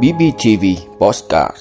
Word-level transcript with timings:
BBTV 0.00 0.64
Postcard 0.98 1.56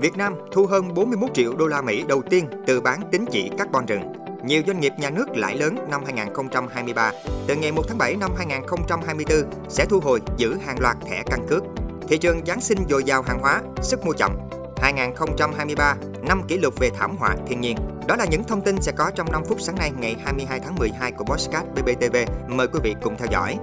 Việt 0.00 0.16
Nam 0.16 0.34
thu 0.52 0.66
hơn 0.66 0.94
41 0.94 1.30
triệu 1.34 1.54
đô 1.54 1.66
la 1.66 1.82
Mỹ 1.82 2.04
đầu 2.08 2.22
tiên 2.22 2.46
từ 2.66 2.80
bán 2.80 3.00
tín 3.12 3.24
chỉ 3.30 3.50
carbon 3.58 3.86
rừng. 3.86 4.02
Nhiều 4.44 4.62
doanh 4.66 4.80
nghiệp 4.80 4.92
nhà 4.98 5.10
nước 5.10 5.36
lãi 5.36 5.56
lớn 5.56 5.76
năm 5.90 6.00
2023. 6.04 7.12
Từ 7.46 7.56
ngày 7.56 7.72
1 7.72 7.82
tháng 7.88 7.98
7 7.98 8.16
năm 8.16 8.30
2024 8.36 9.50
sẽ 9.68 9.84
thu 9.84 10.00
hồi 10.00 10.20
giữ 10.36 10.56
hàng 10.66 10.80
loạt 10.80 10.96
thẻ 11.06 11.22
căn 11.26 11.46
cước. 11.48 11.62
Thị 12.08 12.18
trường 12.18 12.46
Giáng 12.46 12.60
sinh 12.60 12.78
dồi 12.88 13.04
dào 13.04 13.22
hàng 13.22 13.38
hóa, 13.40 13.62
sức 13.82 14.06
mua 14.06 14.12
chậm. 14.12 14.38
2023, 14.76 15.96
năm 16.22 16.42
kỷ 16.48 16.58
lục 16.58 16.74
về 16.78 16.90
thảm 16.90 17.16
họa 17.16 17.36
thiên 17.46 17.60
nhiên. 17.60 17.76
Đó 18.06 18.16
là 18.16 18.24
những 18.24 18.44
thông 18.44 18.60
tin 18.60 18.76
sẽ 18.80 18.92
có 18.92 19.10
trong 19.14 19.32
5 19.32 19.42
phút 19.48 19.60
sáng 19.60 19.76
nay 19.76 19.92
ngày 19.98 20.16
22 20.24 20.60
tháng 20.60 20.74
12 20.74 21.12
của 21.12 21.24
Postcard 21.24 21.68
BBTV. 21.74 22.16
Mời 22.48 22.68
quý 22.68 22.80
vị 22.82 22.94
cùng 23.02 23.16
theo 23.18 23.28
dõi. 23.30 23.58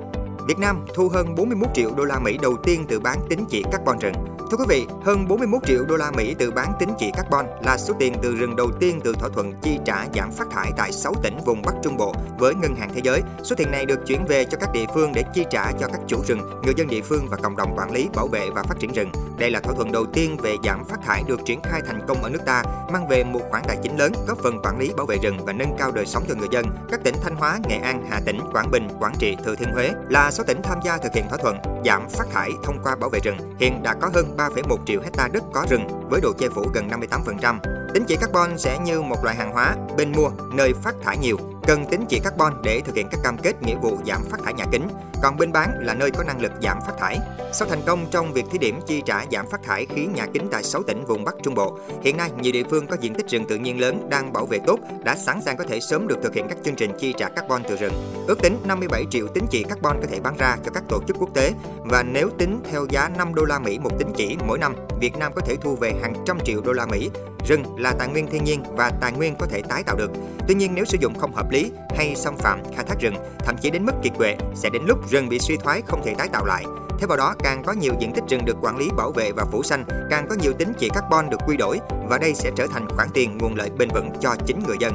Việt 0.47 0.59
Nam 0.59 0.85
thu 0.93 1.09
hơn 1.09 1.35
41 1.35 1.69
triệu 1.73 1.91
đô 1.97 2.03
la 2.03 2.19
Mỹ 2.19 2.37
đầu 2.41 2.57
tiên 2.63 2.85
từ 2.87 2.99
bán 2.99 3.19
tín 3.29 3.39
chỉ 3.49 3.63
carbon 3.71 3.99
rừng. 3.99 4.32
Thưa 4.53 4.57
quý 4.57 4.65
vị, 4.69 4.87
hơn 5.03 5.27
41 5.27 5.61
triệu 5.65 5.85
đô 5.85 5.95
la 5.95 6.11
Mỹ 6.11 6.35
từ 6.39 6.51
bán 6.51 6.73
tín 6.79 6.89
chỉ 6.99 7.11
carbon 7.11 7.45
là 7.65 7.77
số 7.77 7.93
tiền 7.99 8.13
từ 8.21 8.35
rừng 8.35 8.55
đầu 8.55 8.71
tiên 8.79 8.99
từ 9.03 9.13
thỏa 9.13 9.29
thuận 9.29 9.53
chi 9.61 9.79
trả 9.85 10.05
giảm 10.15 10.31
phát 10.31 10.47
thải 10.51 10.71
tại 10.77 10.91
6 10.91 11.13
tỉnh 11.23 11.37
vùng 11.45 11.61
Bắc 11.61 11.73
Trung 11.83 11.97
Bộ 11.97 12.13
với 12.37 12.55
Ngân 12.55 12.75
hàng 12.75 12.89
Thế 12.93 13.01
giới. 13.03 13.21
Số 13.43 13.55
tiền 13.55 13.71
này 13.71 13.85
được 13.85 13.99
chuyển 14.07 14.25
về 14.25 14.45
cho 14.45 14.57
các 14.61 14.69
địa 14.73 14.85
phương 14.93 15.11
để 15.15 15.23
chi 15.33 15.45
trả 15.49 15.71
cho 15.71 15.87
các 15.87 15.99
chủ 16.07 16.17
rừng, 16.27 16.39
người 16.63 16.73
dân 16.77 16.87
địa 16.87 17.01
phương 17.01 17.27
và 17.29 17.37
cộng 17.37 17.55
đồng 17.55 17.75
quản 17.77 17.91
lý, 17.91 18.09
bảo 18.15 18.27
vệ 18.27 18.49
và 18.49 18.63
phát 18.63 18.79
triển 18.79 18.91
rừng. 18.93 19.11
Đây 19.37 19.51
là 19.51 19.59
thỏa 19.59 19.73
thuận 19.73 19.91
đầu 19.91 20.05
tiên 20.05 20.37
về 20.37 20.55
giảm 20.63 20.85
phát 20.85 20.97
thải 21.05 21.23
được 21.27 21.39
triển 21.45 21.61
khai 21.61 21.81
thành 21.87 22.07
công 22.07 22.23
ở 22.23 22.29
nước 22.29 22.41
ta, 22.45 22.63
mang 22.91 23.07
về 23.07 23.23
một 23.23 23.41
khoản 23.49 23.63
tài 23.67 23.77
chính 23.83 23.97
lớn, 23.97 24.11
góp 24.27 24.37
phần 24.37 24.61
quản 24.63 24.79
lý 24.79 24.91
bảo 24.97 25.05
vệ 25.05 25.17
rừng 25.23 25.45
và 25.45 25.53
nâng 25.53 25.75
cao 25.77 25.91
đời 25.91 26.05
sống 26.05 26.23
cho 26.29 26.35
người 26.35 26.49
dân. 26.51 26.65
Các 26.91 27.03
tỉnh 27.03 27.15
Thanh 27.21 27.35
Hóa, 27.35 27.59
Nghệ 27.69 27.77
An, 27.77 28.05
Hà 28.09 28.19
Tĩnh, 28.25 28.39
Quảng 28.53 28.71
Bình, 28.71 28.87
Quảng 28.99 29.15
Trị, 29.19 29.37
Thừa 29.45 29.55
Thiên 29.55 29.69
Huế 29.73 29.91
là 30.09 30.31
số 30.31 30.43
tỉnh 30.47 30.61
tham 30.63 30.79
gia 30.83 30.97
thực 30.97 31.13
hiện 31.13 31.25
thỏa 31.29 31.37
thuận 31.37 31.72
giảm 31.85 32.09
phát 32.09 32.27
thải 32.31 32.51
thông 32.63 32.79
qua 32.83 32.95
bảo 32.95 33.09
vệ 33.09 33.19
rừng. 33.23 33.37
Hiện 33.59 33.83
đã 33.83 33.93
có 33.93 34.09
hơn 34.13 34.37
3,1 34.37 34.77
triệu 34.85 35.01
hecta 35.01 35.27
đất 35.33 35.43
có 35.53 35.65
rừng 35.69 35.87
với 36.09 36.21
độ 36.21 36.33
che 36.37 36.49
phủ 36.49 36.65
gần 36.73 36.89
58%. 36.89 37.57
Tính 37.93 38.03
chỉ 38.07 38.15
carbon 38.15 38.57
sẽ 38.57 38.79
như 38.79 39.01
một 39.01 39.23
loại 39.23 39.35
hàng 39.35 39.51
hóa 39.51 39.75
bên 39.97 40.11
mua 40.11 40.29
nơi 40.53 40.73
phát 40.83 40.95
thải 41.03 41.17
nhiều 41.17 41.37
cần 41.67 41.85
tính 41.85 42.05
chỉ 42.09 42.19
carbon 42.19 42.53
để 42.63 42.81
thực 42.85 42.95
hiện 42.95 43.07
các 43.11 43.19
cam 43.23 43.37
kết 43.37 43.61
nghĩa 43.61 43.75
vụ 43.75 43.97
giảm 44.05 44.21
phát 44.29 44.37
thải 44.43 44.53
nhà 44.53 44.65
kính, 44.71 44.87
còn 45.23 45.37
bên 45.37 45.51
bán 45.51 45.69
là 45.79 45.93
nơi 45.93 46.11
có 46.11 46.23
năng 46.23 46.41
lực 46.41 46.51
giảm 46.61 46.79
phát 46.87 46.93
thải. 46.99 47.19
Sau 47.53 47.67
thành 47.67 47.81
công 47.85 48.05
trong 48.11 48.33
việc 48.33 48.45
thí 48.51 48.57
điểm 48.57 48.79
chi 48.87 49.01
trả 49.05 49.25
giảm 49.31 49.47
phát 49.47 49.63
thải 49.63 49.85
khí 49.85 50.05
nhà 50.05 50.25
kính 50.33 50.47
tại 50.51 50.63
6 50.63 50.83
tỉnh 50.83 51.05
vùng 51.05 51.23
Bắc 51.23 51.35
Trung 51.43 51.55
Bộ, 51.55 51.77
hiện 52.01 52.17
nay 52.17 52.31
nhiều 52.41 52.53
địa 52.53 52.63
phương 52.69 52.87
có 52.87 52.97
diện 53.01 53.13
tích 53.13 53.29
rừng 53.29 53.45
tự 53.45 53.55
nhiên 53.55 53.79
lớn 53.79 54.09
đang 54.09 54.33
bảo 54.33 54.45
vệ 54.45 54.59
tốt 54.67 54.79
đã 55.03 55.15
sẵn 55.15 55.41
sàng 55.41 55.57
có 55.57 55.63
thể 55.63 55.79
sớm 55.79 56.07
được 56.07 56.17
thực 56.23 56.33
hiện 56.33 56.45
các 56.49 56.57
chương 56.63 56.75
trình 56.75 56.91
chi 56.99 57.13
trả 57.17 57.29
carbon 57.29 57.63
từ 57.69 57.75
rừng. 57.75 57.93
Ước 58.27 58.41
tính 58.41 58.57
57 58.65 59.05
triệu 59.09 59.27
tính 59.27 59.45
chỉ 59.51 59.63
carbon 59.63 59.97
có 60.01 60.07
thể 60.11 60.19
bán 60.19 60.37
ra 60.37 60.57
cho 60.65 60.71
các 60.71 60.83
tổ 60.89 61.01
chức 61.07 61.17
quốc 61.19 61.29
tế 61.33 61.51
và 61.83 62.03
nếu 62.03 62.29
tính 62.37 62.59
theo 62.71 62.85
giá 62.89 63.09
5 63.17 63.35
đô 63.35 63.45
la 63.45 63.59
Mỹ 63.59 63.79
một 63.79 63.99
tính 63.99 64.13
chỉ 64.15 64.37
mỗi 64.47 64.59
năm, 64.59 64.75
Việt 64.99 65.17
Nam 65.17 65.31
có 65.35 65.41
thể 65.41 65.55
thu 65.55 65.75
về 65.75 65.93
hàng 66.01 66.13
trăm 66.25 66.39
triệu 66.39 66.61
đô 66.61 66.71
la 66.71 66.85
Mỹ 66.85 67.09
Rừng 67.47 67.63
là 67.77 67.93
tài 67.99 68.07
nguyên 68.07 68.27
thiên 68.27 68.43
nhiên 68.43 68.63
và 68.75 68.91
tài 69.01 69.11
nguyên 69.11 69.35
có 69.35 69.47
thể 69.47 69.61
tái 69.61 69.83
tạo 69.83 69.95
được. 69.95 70.11
Tuy 70.47 70.55
nhiên 70.55 70.75
nếu 70.75 70.85
sử 70.85 70.97
dụng 71.01 71.19
không 71.19 71.33
hợp 71.33 71.51
lý 71.51 71.71
hay 71.97 72.15
xâm 72.15 72.37
phạm 72.37 72.61
khai 72.75 72.85
thác 72.85 72.99
rừng, 72.99 73.15
thậm 73.39 73.55
chí 73.61 73.69
đến 73.69 73.85
mức 73.85 73.91
kiệt 74.03 74.13
quệ, 74.17 74.35
sẽ 74.55 74.69
đến 74.69 74.81
lúc 74.87 75.11
rừng 75.13 75.29
bị 75.29 75.39
suy 75.39 75.57
thoái 75.57 75.81
không 75.87 76.01
thể 76.05 76.15
tái 76.17 76.27
tạo 76.27 76.45
lại. 76.45 76.65
Thêm 76.99 77.09
vào 77.09 77.17
đó, 77.17 77.35
càng 77.39 77.63
có 77.65 77.73
nhiều 77.73 77.93
diện 77.99 78.11
tích 78.13 78.23
rừng 78.29 78.45
được 78.45 78.57
quản 78.61 78.77
lý 78.77 78.89
bảo 78.97 79.11
vệ 79.11 79.31
và 79.31 79.45
phủ 79.51 79.63
xanh, 79.63 79.85
càng 80.09 80.27
có 80.29 80.35
nhiều 80.41 80.53
tính 80.53 80.73
chỉ 80.79 80.89
carbon 80.89 81.29
được 81.29 81.37
quy 81.47 81.57
đổi 81.57 81.79
và 82.09 82.17
đây 82.17 82.33
sẽ 82.33 82.51
trở 82.55 82.67
thành 82.67 82.87
khoản 82.89 83.07
tiền 83.13 83.37
nguồn 83.37 83.55
lợi 83.55 83.69
bền 83.77 83.89
vững 83.89 84.09
cho 84.21 84.35
chính 84.45 84.59
người 84.67 84.77
dân. 84.79 84.93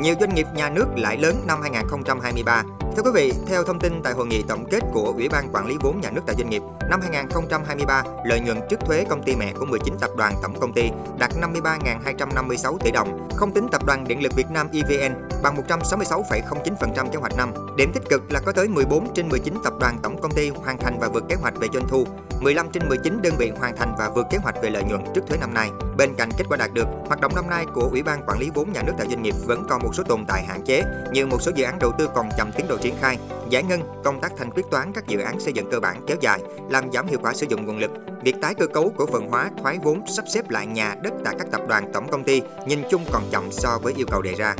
Nhiều 0.00 0.14
doanh 0.20 0.34
nghiệp 0.34 0.46
nhà 0.54 0.70
nước 0.70 0.86
lãi 0.96 1.16
lớn 1.16 1.34
năm 1.46 1.62
2023 1.62 2.62
Thưa 2.96 3.02
quý 3.02 3.10
vị, 3.14 3.32
theo 3.46 3.64
thông 3.64 3.78
tin 3.78 4.02
tại 4.02 4.12
hội 4.12 4.26
nghị 4.26 4.42
tổng 4.48 4.64
kết 4.70 4.80
của 4.92 5.12
Ủy 5.16 5.28
ban 5.28 5.48
Quản 5.52 5.66
lý 5.66 5.74
vốn 5.80 6.00
nhà 6.00 6.10
nước 6.10 6.20
tại 6.26 6.36
doanh 6.38 6.50
nghiệp, 6.50 6.62
năm 6.90 7.00
2023, 7.00 8.02
lợi 8.24 8.40
nhuận 8.40 8.58
trước 8.70 8.80
thuế 8.80 9.04
công 9.08 9.22
ty 9.22 9.36
mẹ 9.36 9.52
của 9.58 9.64
19 9.64 9.94
tập 10.00 10.10
đoàn 10.16 10.34
tổng 10.42 10.60
công 10.60 10.72
ty 10.72 10.90
đạt 11.18 11.30
53.256 11.40 12.78
tỷ 12.78 12.90
đồng, 12.90 13.28
không 13.36 13.52
tính 13.52 13.66
tập 13.72 13.86
đoàn 13.86 14.04
Điện 14.08 14.22
lực 14.22 14.32
Việt 14.36 14.50
Nam 14.50 14.68
EVN 14.72 15.14
bằng 15.42 15.56
166,09% 15.56 17.08
kế 17.08 17.18
hoạch 17.18 17.36
năm. 17.36 17.52
Điểm 17.76 17.92
tích 17.92 18.02
cực 18.10 18.32
là 18.32 18.40
có 18.40 18.52
tới 18.52 18.68
14 18.68 19.14
trên 19.14 19.28
19 19.28 19.54
tập 19.64 19.72
đoàn 19.80 19.98
tổng 20.02 20.20
công 20.20 20.32
ty 20.32 20.48
hoàn 20.48 20.78
thành 20.78 20.98
và 21.00 21.08
vượt 21.08 21.24
kế 21.28 21.34
hoạch 21.34 21.56
về 21.56 21.68
doanh 21.74 21.88
thu, 21.88 22.06
15 22.40 22.66
trên 22.72 22.88
19 22.88 23.22
đơn 23.22 23.34
vị 23.38 23.52
hoàn 23.58 23.76
thành 23.76 23.94
và 23.98 24.10
vượt 24.14 24.26
kế 24.30 24.38
hoạch 24.38 24.62
về 24.62 24.70
lợi 24.70 24.82
nhuận 24.82 25.00
trước 25.14 25.22
thuế 25.28 25.38
năm 25.38 25.54
nay. 25.54 25.70
Bên 25.96 26.14
cạnh 26.18 26.28
kết 26.38 26.44
quả 26.48 26.56
đạt 26.56 26.70
được, 26.74 26.86
hoạt 27.06 27.20
động 27.20 27.32
năm 27.34 27.50
nay 27.50 27.66
của 27.74 27.88
Ủy 27.90 28.02
ban 28.02 28.22
Quản 28.26 28.38
lý 28.38 28.50
vốn 28.54 28.72
nhà 28.72 28.82
nước 28.82 28.92
tại 28.98 29.06
doanh 29.10 29.22
nghiệp 29.22 29.34
vẫn 29.46 29.66
còn 29.68 29.82
một 29.82 29.90
số 29.94 30.02
tồn 30.02 30.24
tại 30.28 30.44
hạn 30.44 30.62
chế, 30.64 30.82
như 31.12 31.26
một 31.26 31.42
số 31.42 31.52
dự 31.54 31.64
án 31.64 31.78
đầu 31.78 31.92
tư 31.98 32.08
còn 32.14 32.28
chậm 32.38 32.52
tiến 32.52 32.66
độ 32.68 32.76
triển 32.76 32.94
khai, 33.00 33.18
giải 33.50 33.62
ngân, 33.62 33.80
công 34.04 34.20
tác 34.20 34.32
thanh 34.38 34.50
quyết 34.50 34.62
toán 34.70 34.92
các 34.92 35.06
dự 35.06 35.20
án 35.20 35.40
xây 35.40 35.52
dựng 35.52 35.70
cơ 35.70 35.80
bản 35.80 36.04
kéo 36.06 36.16
dài, 36.20 36.40
làm 36.70 36.92
giảm 36.92 37.06
hiệu 37.06 37.18
quả 37.22 37.34
sử 37.34 37.46
dụng 37.48 37.66
nguồn 37.66 37.78
lực. 37.78 37.90
Việc 38.22 38.34
tái 38.42 38.54
cơ 38.54 38.66
cấu 38.66 38.92
cổ 38.96 39.06
phần 39.06 39.28
hóa, 39.30 39.50
thoái 39.62 39.78
vốn, 39.82 40.06
sắp 40.06 40.24
xếp 40.28 40.50
lại 40.50 40.66
nhà 40.66 40.96
đất 41.02 41.12
tại 41.24 41.34
các 41.38 41.46
tập 41.50 41.60
đoàn 41.68 41.90
tổng 41.92 42.08
công 42.08 42.24
ty 42.24 42.42
nhìn 42.66 42.82
chung 42.90 43.04
còn 43.12 43.22
chậm 43.30 43.52
so 43.52 43.78
với 43.82 43.94
yêu 43.96 44.06
cầu 44.10 44.22
đề 44.22 44.34
ra. 44.34 44.54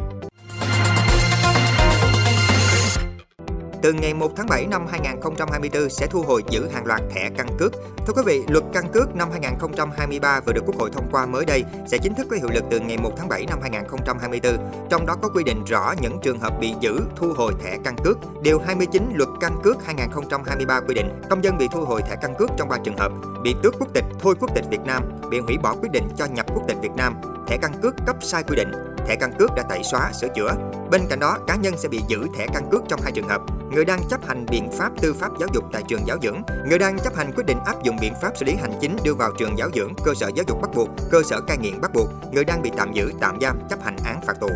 Từ 3.85 3.93
ngày 3.93 4.15
1 4.15 4.33
tháng 4.37 4.47
7 4.47 4.67
năm 4.67 4.87
2024 4.91 5.91
sẽ 5.91 6.07
thu 6.07 6.23
hồi 6.23 6.45
giữ 6.49 6.69
hàng 6.69 6.87
loạt 6.87 7.03
thẻ 7.11 7.31
căn 7.37 7.47
cước. 7.59 7.73
Thưa 8.07 8.13
quý 8.17 8.23
vị, 8.27 8.45
luật 8.49 8.65
căn 8.73 8.85
cước 8.93 9.17
năm 9.17 9.29
2023 9.31 10.41
vừa 10.41 10.53
được 10.53 10.63
Quốc 10.67 10.77
hội 10.77 10.91
thông 10.93 11.09
qua 11.11 11.27
mới 11.27 11.45
đây 11.45 11.65
sẽ 11.87 11.99
chính 11.99 12.15
thức 12.15 12.27
có 12.31 12.37
hiệu 12.37 12.49
lực 12.55 12.65
từ 12.71 12.81
ngày 12.81 12.99
1 12.99 13.13
tháng 13.17 13.29
7 13.29 13.47
năm 13.47 13.59
2024. 13.63 14.57
Trong 14.91 15.07
đó 15.07 15.17
có 15.23 15.29
quy 15.29 15.45
định 15.45 15.65
rõ 15.65 15.95
những 16.01 16.19
trường 16.23 16.39
hợp 16.39 16.53
bị 16.61 16.75
giữ, 16.81 17.01
thu 17.17 17.33
hồi 17.37 17.53
thẻ 17.65 17.79
căn 17.85 17.97
cước. 18.05 18.19
Điều 18.43 18.59
29 18.59 19.13
luật 19.15 19.29
căn 19.41 19.57
cước 19.63 19.85
2023 19.85 20.81
quy 20.81 20.95
định 20.95 21.23
công 21.31 21.45
dân 21.45 21.59
bị 21.59 21.69
thu 21.73 21.85
hồi 21.85 22.03
thẻ 22.03 22.17
căn 22.23 22.35
cước 22.39 22.51
trong 22.57 22.69
3 22.69 22.79
trường 22.85 22.97
hợp: 22.97 23.13
bị 23.43 23.55
tước 23.63 23.75
quốc 23.79 23.89
tịch, 23.95 24.05
thôi 24.21 24.35
quốc 24.41 24.55
tịch 24.55 24.65
Việt 24.71 24.81
Nam, 24.85 25.03
bị 25.31 25.39
hủy 25.39 25.59
bỏ 25.59 25.75
quyết 25.81 25.93
định 25.93 26.09
cho 26.17 26.25
nhập 26.25 26.47
quốc 26.55 26.63
tịch 26.69 26.77
Việt 26.83 26.93
Nam, 26.97 27.15
thẻ 27.47 27.57
căn 27.63 27.73
cước 27.83 27.95
cấp 28.07 28.17
sai 28.21 28.43
quy 28.43 28.57
định, 28.57 28.73
thẻ 29.07 29.17
căn 29.17 29.33
cước 29.39 29.51
đã 29.57 29.63
tẩy 29.69 29.83
xóa, 29.85 30.13
sửa 30.13 30.29
chữa. 30.29 30.51
Bên 30.91 31.07
cạnh 31.11 31.21
đó, 31.21 31.39
cá 31.47 31.57
nhân 31.57 31.75
sẽ 31.77 31.89
bị 31.89 32.01
giữ 32.09 32.27
thẻ 32.39 32.47
căn 32.55 32.69
cước 32.71 32.83
trong 32.89 33.01
hai 33.03 33.13
trường 33.13 33.29
hợp: 33.29 33.43
người 33.73 33.85
đang 33.85 34.01
chấp 34.11 34.27
hành 34.27 34.47
biện 34.51 34.69
pháp 34.79 34.93
tư 35.01 35.15
pháp 35.15 35.31
giáo 35.41 35.49
dục 35.55 35.65
tại 35.73 35.83
trường 35.89 36.07
giáo 36.07 36.17
dưỡng, 36.23 36.43
người 36.69 36.79
đang 36.79 36.99
chấp 36.99 37.17
hành 37.17 37.33
quyết 37.37 37.47
định 37.47 37.59
áp 37.67 37.83
dụng 37.83 37.97
biện 38.01 38.15
pháp 38.23 38.37
xử 38.37 38.47
lý 38.47 38.55
hành 38.55 38.73
chính 38.81 38.97
đưa 39.05 39.15
vào 39.15 39.31
trường 39.39 39.59
giáo 39.59 39.69
dưỡng, 39.75 39.93
cơ 40.05 40.15
sở 40.15 40.31
giáo 40.35 40.45
dục 40.49 40.59
bắt 40.63 40.71
buộc, 40.75 40.89
cơ 41.11 41.23
sở 41.23 41.41
cai 41.41 41.59
nghiện 41.59 41.81
bắt 41.81 41.93
buộc, 41.95 42.09
người 42.33 42.45
đang 42.45 42.63
bị 42.63 42.71
tạm 42.77 42.93
giữ, 42.93 43.13
tạm 43.21 43.39
giam, 43.41 43.59
chấp 43.71 43.85
hành 43.85 43.97
án 44.05 44.21
phạt 44.27 44.41
tù. 44.41 44.49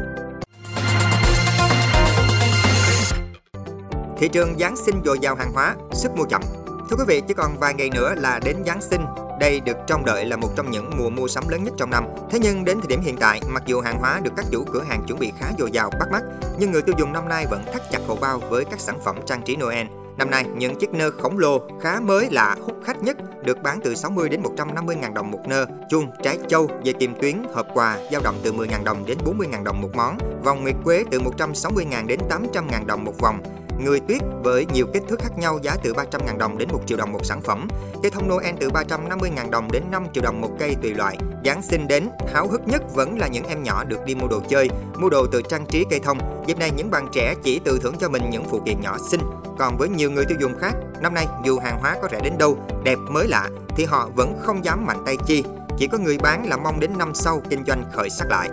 Thị 4.18 4.28
trường 4.28 4.58
Giáng 4.58 4.76
sinh 4.86 5.02
dồi 5.04 5.18
dào 5.18 5.34
hàng 5.34 5.52
hóa, 5.52 5.76
sức 5.92 6.16
mua 6.16 6.24
chậm. 6.24 6.42
Thưa 6.90 6.96
quý 6.98 7.04
vị, 7.06 7.22
chỉ 7.28 7.34
còn 7.34 7.58
vài 7.58 7.74
ngày 7.74 7.90
nữa 7.94 8.14
là 8.16 8.40
đến 8.44 8.56
Giáng 8.66 8.80
sinh 8.80 9.04
đây 9.38 9.60
được 9.60 9.76
trông 9.86 10.04
đợi 10.04 10.24
là 10.24 10.36
một 10.36 10.48
trong 10.56 10.70
những 10.70 10.90
mùa 10.98 11.10
mua 11.10 11.28
sắm 11.28 11.48
lớn 11.48 11.64
nhất 11.64 11.74
trong 11.76 11.90
năm. 11.90 12.04
Thế 12.30 12.38
nhưng 12.42 12.64
đến 12.64 12.78
thời 12.80 12.88
điểm 12.88 13.00
hiện 13.00 13.16
tại, 13.16 13.40
mặc 13.48 13.62
dù 13.66 13.80
hàng 13.80 13.98
hóa 13.98 14.20
được 14.22 14.32
các 14.36 14.46
chủ 14.50 14.64
cửa 14.72 14.82
hàng 14.88 15.02
chuẩn 15.06 15.18
bị 15.18 15.32
khá 15.38 15.46
dồi 15.58 15.70
dào 15.70 15.90
bắt 15.90 16.08
mắt, 16.12 16.22
nhưng 16.58 16.70
người 16.70 16.82
tiêu 16.82 16.94
dùng 16.98 17.12
năm 17.12 17.28
nay 17.28 17.46
vẫn 17.50 17.64
thắt 17.72 17.82
chặt 17.90 18.00
hậu 18.06 18.16
bao 18.16 18.40
với 18.50 18.64
các 18.64 18.80
sản 18.80 18.98
phẩm 19.04 19.16
trang 19.26 19.42
trí 19.42 19.56
Noel. 19.56 19.86
Năm 20.16 20.30
nay, 20.30 20.44
những 20.56 20.78
chiếc 20.78 20.90
nơ 20.90 21.10
khổng 21.10 21.38
lồ 21.38 21.60
khá 21.80 22.00
mới 22.00 22.28
lạ 22.30 22.56
hút 22.62 22.76
khách 22.84 23.02
nhất 23.02 23.16
được 23.44 23.62
bán 23.62 23.80
từ 23.84 23.94
60 23.94 24.28
đến 24.28 24.42
150 24.42 24.96
ngàn 24.96 25.14
đồng 25.14 25.30
một 25.30 25.40
nơ, 25.48 25.66
chuông, 25.90 26.10
trái 26.22 26.38
châu, 26.48 26.68
dây 26.82 26.94
kim 26.94 27.14
tuyến, 27.20 27.42
hộp 27.54 27.66
quà 27.74 27.98
dao 28.12 28.20
động 28.24 28.34
từ 28.42 28.52
10 28.52 28.68
ngàn 28.68 28.84
đồng 28.84 29.06
đến 29.06 29.18
40 29.24 29.46
ngàn 29.46 29.64
đồng 29.64 29.82
một 29.82 29.90
món, 29.94 30.18
vòng 30.44 30.62
nguyệt 30.62 30.76
quế 30.84 31.04
từ 31.10 31.20
160 31.20 31.84
ngàn 31.84 32.06
đến 32.06 32.20
800 32.28 32.66
ngàn 32.70 32.86
đồng 32.86 33.04
một 33.04 33.18
vòng, 33.18 33.40
người 33.78 34.00
tuyết 34.00 34.22
với 34.42 34.66
nhiều 34.72 34.86
kích 34.94 35.02
thước 35.08 35.20
khác 35.20 35.38
nhau 35.38 35.58
giá 35.62 35.76
từ 35.82 35.92
300.000 35.92 36.38
đồng 36.38 36.58
đến 36.58 36.68
1 36.72 36.80
triệu 36.86 36.98
đồng 36.98 37.12
một 37.12 37.24
sản 37.24 37.40
phẩm. 37.42 37.68
Cây 38.02 38.10
thông 38.10 38.28
Noel 38.28 38.54
từ 38.60 38.68
350.000 38.68 39.50
đồng 39.50 39.72
đến 39.72 39.82
5 39.90 40.06
triệu 40.12 40.24
đồng 40.24 40.40
một 40.40 40.50
cây 40.58 40.76
tùy 40.82 40.94
loại. 40.94 41.18
Giáng 41.44 41.62
sinh 41.62 41.88
đến, 41.88 42.08
háo 42.32 42.48
hức 42.48 42.68
nhất 42.68 42.82
vẫn 42.94 43.18
là 43.18 43.28
những 43.28 43.44
em 43.44 43.62
nhỏ 43.62 43.84
được 43.84 44.04
đi 44.04 44.14
mua 44.14 44.28
đồ 44.28 44.40
chơi, 44.48 44.68
mua 44.98 45.08
đồ 45.08 45.26
từ 45.26 45.42
trang 45.42 45.66
trí 45.66 45.84
cây 45.90 46.00
thông. 46.00 46.44
Dịp 46.46 46.58
này 46.58 46.70
những 46.76 46.90
bạn 46.90 47.08
trẻ 47.12 47.34
chỉ 47.42 47.58
tự 47.58 47.78
thưởng 47.82 47.94
cho 48.00 48.08
mình 48.08 48.30
những 48.30 48.44
phụ 48.50 48.60
kiện 48.66 48.80
nhỏ 48.80 48.96
xinh. 49.10 49.20
Còn 49.58 49.76
với 49.78 49.88
nhiều 49.88 50.10
người 50.10 50.24
tiêu 50.24 50.38
dùng 50.40 50.58
khác, 50.58 50.72
năm 51.00 51.14
nay 51.14 51.26
dù 51.44 51.58
hàng 51.58 51.78
hóa 51.80 51.96
có 52.02 52.08
rẻ 52.12 52.20
đến 52.20 52.38
đâu, 52.38 52.58
đẹp 52.84 52.98
mới 53.10 53.28
lạ 53.28 53.48
thì 53.76 53.84
họ 53.84 54.08
vẫn 54.14 54.38
không 54.42 54.64
dám 54.64 54.86
mạnh 54.86 55.02
tay 55.06 55.16
chi. 55.26 55.44
Chỉ 55.78 55.86
có 55.86 55.98
người 55.98 56.18
bán 56.18 56.48
là 56.48 56.56
mong 56.56 56.80
đến 56.80 56.90
năm 56.98 57.14
sau 57.14 57.42
kinh 57.50 57.64
doanh 57.66 57.84
khởi 57.92 58.10
sắc 58.10 58.28
lại. 58.30 58.48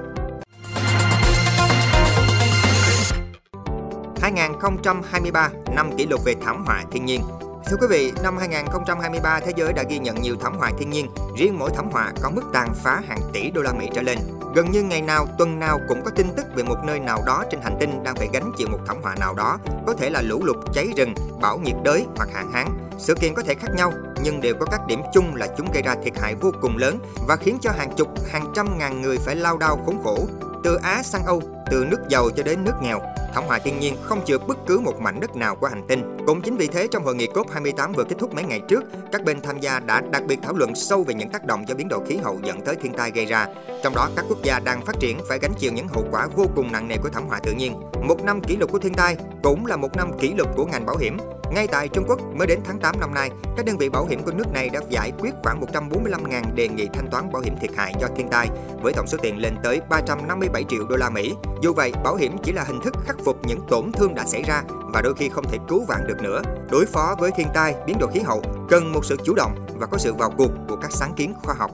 2023, 4.25 5.49
năm 5.75 5.97
kỷ 5.97 6.05
lục 6.05 6.21
về 6.25 6.35
thảm 6.45 6.65
họa 6.65 6.83
thiên 6.91 7.05
nhiên. 7.05 7.21
Thưa 7.65 7.77
quý 7.81 7.87
vị, 7.89 8.13
năm 8.23 8.37
2023 8.37 9.39
thế 9.39 9.51
giới 9.55 9.73
đã 9.73 9.83
ghi 9.89 9.99
nhận 9.99 10.21
nhiều 10.21 10.35
thảm 10.41 10.57
họa 10.57 10.71
thiên 10.77 10.89
nhiên, 10.89 11.09
riêng 11.37 11.59
mỗi 11.59 11.71
thảm 11.75 11.89
họa 11.91 12.11
có 12.21 12.29
mức 12.29 12.41
tàn 12.53 12.73
phá 12.75 13.01
hàng 13.07 13.19
tỷ 13.33 13.51
đô 13.51 13.61
la 13.61 13.73
Mỹ 13.73 13.89
trở 13.93 14.01
lên. 14.01 14.17
Gần 14.55 14.71
như 14.71 14.83
ngày 14.83 15.01
nào, 15.01 15.27
tuần 15.37 15.59
nào 15.59 15.79
cũng 15.89 16.01
có 16.05 16.11
tin 16.15 16.27
tức 16.37 16.45
về 16.55 16.63
một 16.63 16.75
nơi 16.85 16.99
nào 16.99 17.23
đó 17.25 17.43
trên 17.51 17.61
hành 17.61 17.77
tinh 17.79 18.03
đang 18.03 18.15
phải 18.15 18.29
gánh 18.33 18.51
chịu 18.57 18.67
một 18.67 18.79
thảm 18.87 18.97
họa 19.03 19.15
nào 19.15 19.33
đó, 19.33 19.57
có 19.87 19.93
thể 19.93 20.09
là 20.09 20.21
lũ 20.21 20.41
lụt, 20.43 20.57
cháy 20.73 20.87
rừng, 20.97 21.13
bão 21.41 21.57
nhiệt 21.57 21.75
đới 21.83 22.05
hoặc 22.17 22.29
hạn 22.33 22.51
hán. 22.51 22.67
Sự 22.97 23.15
kiện 23.15 23.33
có 23.33 23.43
thể 23.43 23.55
khác 23.55 23.69
nhau 23.77 23.91
nhưng 24.23 24.41
đều 24.41 24.53
có 24.59 24.65
các 24.65 24.87
điểm 24.87 25.01
chung 25.13 25.35
là 25.35 25.47
chúng 25.57 25.71
gây 25.73 25.83
ra 25.83 25.95
thiệt 26.03 26.13
hại 26.19 26.35
vô 26.35 26.51
cùng 26.61 26.77
lớn 26.77 26.99
và 27.27 27.35
khiến 27.35 27.57
cho 27.61 27.71
hàng 27.71 27.93
chục, 27.97 28.07
hàng 28.31 28.51
trăm 28.55 28.77
ngàn 28.77 29.01
người 29.01 29.17
phải 29.17 29.35
lao 29.35 29.57
đao 29.57 29.79
khốn 29.85 30.03
khổ. 30.03 30.27
Từ 30.63 30.75
Á 30.75 31.03
sang 31.03 31.25
Âu, 31.25 31.41
từ 31.71 31.85
nước 31.89 31.99
giàu 32.09 32.29
cho 32.29 32.43
đến 32.43 32.63
nước 32.63 32.73
nghèo. 32.81 32.99
Thảm 33.33 33.43
họa 33.47 33.59
thiên 33.59 33.79
nhiên 33.79 33.95
không 34.03 34.25
chừa 34.25 34.37
bất 34.37 34.57
cứ 34.67 34.79
một 34.79 34.99
mảnh 34.99 35.19
đất 35.19 35.35
nào 35.35 35.55
của 35.55 35.67
hành 35.67 35.87
tinh. 35.87 36.17
Cũng 36.27 36.41
chính 36.41 36.57
vì 36.57 36.67
thế 36.67 36.87
trong 36.91 37.03
hội 37.03 37.15
nghị 37.15 37.27
COP28 37.27 37.93
vừa 37.93 38.03
kết 38.03 38.15
thúc 38.19 38.33
mấy 38.33 38.43
ngày 38.43 38.61
trước, 38.67 38.83
các 39.11 39.23
bên 39.23 39.41
tham 39.41 39.59
gia 39.59 39.79
đã 39.79 40.01
đặc 40.11 40.23
biệt 40.27 40.39
thảo 40.43 40.53
luận 40.53 40.75
sâu 40.75 41.03
về 41.03 41.13
những 41.13 41.29
tác 41.29 41.45
động 41.45 41.67
do 41.67 41.75
biến 41.75 41.87
đổi 41.89 41.99
khí 42.07 42.17
hậu 42.23 42.39
dẫn 42.43 42.61
tới 42.61 42.75
thiên 42.75 42.93
tai 42.93 43.11
gây 43.11 43.25
ra. 43.25 43.47
Trong 43.83 43.95
đó, 43.95 44.09
các 44.15 44.25
quốc 44.29 44.43
gia 44.43 44.59
đang 44.59 44.85
phát 44.85 44.95
triển 44.99 45.19
phải 45.29 45.39
gánh 45.41 45.53
chịu 45.59 45.71
những 45.73 45.87
hậu 45.87 46.05
quả 46.11 46.27
vô 46.35 46.45
cùng 46.55 46.71
nặng 46.71 46.87
nề 46.87 46.97
của 46.97 47.09
thảm 47.09 47.27
họa 47.27 47.39
tự 47.43 47.51
nhiên. 47.51 47.73
Một 48.01 48.23
năm 48.23 48.41
kỷ 48.41 48.55
lục 48.55 48.71
của 48.71 48.79
thiên 48.79 48.93
tai 48.93 49.17
cũng 49.43 49.65
là 49.65 49.77
một 49.77 49.95
năm 49.95 50.19
kỷ 50.19 50.33
lục 50.33 50.49
của 50.55 50.65
ngành 50.65 50.85
bảo 50.85 50.97
hiểm. 50.97 51.17
Ngay 51.51 51.67
tại 51.67 51.87
Trung 51.87 52.05
Quốc, 52.07 52.19
mới 52.35 52.47
đến 52.47 52.59
tháng 52.65 52.79
8 52.79 52.99
năm 52.99 53.13
nay, 53.13 53.29
các 53.57 53.65
đơn 53.65 53.77
vị 53.77 53.89
bảo 53.89 54.05
hiểm 54.05 54.23
của 54.23 54.31
nước 54.31 54.51
này 54.53 54.69
đã 54.69 54.79
giải 54.89 55.11
quyết 55.19 55.31
khoảng 55.43 55.61
145.000 55.61 56.55
đề 56.55 56.67
nghị 56.67 56.87
thanh 56.93 57.07
toán 57.11 57.31
bảo 57.31 57.41
hiểm 57.41 57.55
thiệt 57.61 57.71
hại 57.75 57.93
do 58.01 58.07
thiên 58.15 58.27
tai, 58.29 58.49
với 58.81 58.93
tổng 58.93 59.07
số 59.07 59.17
tiền 59.21 59.37
lên 59.37 59.55
tới 59.63 59.81
357 59.89 60.63
triệu 60.69 60.87
đô 60.89 60.95
la 60.95 61.09
Mỹ. 61.09 61.33
Dù 61.65 61.73
vậy, 61.73 61.91
bảo 62.03 62.15
hiểm 62.15 62.37
chỉ 62.43 62.51
là 62.51 62.63
hình 62.63 62.81
thức 62.81 62.93
khắc 63.05 63.15
phục 63.25 63.45
những 63.45 63.59
tổn 63.69 63.91
thương 63.91 64.15
đã 64.15 64.25
xảy 64.25 64.43
ra 64.43 64.63
và 64.93 65.01
đôi 65.01 65.13
khi 65.17 65.29
không 65.29 65.45
thể 65.51 65.57
cứu 65.67 65.85
vãn 65.87 66.07
được 66.07 66.21
nữa. 66.21 66.41
Đối 66.71 66.85
phó 66.85 67.15
với 67.19 67.31
thiên 67.31 67.47
tai, 67.53 67.75
biến 67.87 67.97
đổi 67.99 68.11
khí 68.13 68.19
hậu 68.19 68.41
cần 68.69 68.91
một 68.91 69.05
sự 69.05 69.17
chủ 69.25 69.33
động 69.35 69.67
và 69.79 69.87
có 69.87 69.97
sự 69.97 70.13
vào 70.13 70.31
cuộc 70.37 70.51
của 70.69 70.75
các 70.75 70.91
sáng 70.91 71.13
kiến 71.15 71.33
khoa 71.43 71.55
học. 71.55 71.71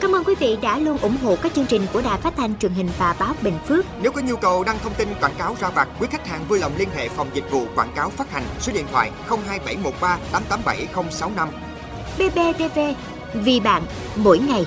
Cảm 0.00 0.14
ơn 0.14 0.24
quý 0.24 0.34
vị 0.40 0.58
đã 0.62 0.78
luôn 0.78 0.98
ủng 0.98 1.16
hộ 1.22 1.36
các 1.42 1.54
chương 1.54 1.66
trình 1.66 1.86
của 1.92 2.02
Đài 2.02 2.20
Phát 2.20 2.34
thanh 2.36 2.58
truyền 2.58 2.72
hình 2.72 2.88
và 2.98 3.16
báo 3.18 3.34
Bình 3.42 3.58
Phước. 3.68 3.84
Nếu 4.02 4.12
có 4.12 4.20
nhu 4.20 4.36
cầu 4.36 4.64
đăng 4.64 4.78
thông 4.82 4.94
tin 4.94 5.08
quảng 5.20 5.34
cáo 5.38 5.56
ra 5.60 5.70
vặt, 5.70 5.88
quý 6.00 6.06
khách 6.10 6.26
hàng 6.26 6.44
vui 6.48 6.58
lòng 6.58 6.72
liên 6.76 6.88
hệ 6.96 7.08
phòng 7.08 7.30
dịch 7.34 7.50
vụ 7.50 7.66
quảng 7.74 7.92
cáo 7.96 8.10
phát 8.10 8.30
hành 8.30 8.44
số 8.60 8.72
điện 8.72 8.86
thoại 8.92 9.10
02713 9.28 10.18
887065. 10.32 11.48
BBTV, 12.18 12.78
vì 13.34 13.60
bạn, 13.60 13.82
mỗi 14.16 14.38
ngày. 14.38 14.66